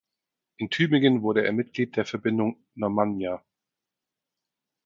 In 0.57 0.71
Tübingen 0.71 1.21
wurde 1.21 1.45
er 1.45 1.51
Mitglied 1.53 1.95
der 1.95 2.05
Verbindung 2.07 2.57
Normannia. 2.73 3.43